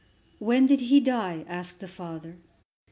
[0.39, 2.37] "When did he die?" asked the father.